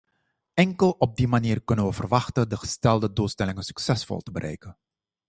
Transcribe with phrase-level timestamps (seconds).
[0.53, 4.77] Enkel op die manier kunnen we verwachten de gestelde doelstellingen succesvol te bereiken.